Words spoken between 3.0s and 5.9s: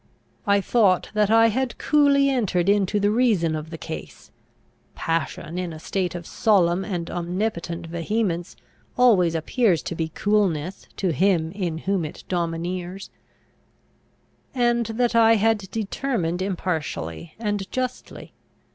reason of the case (passion, in a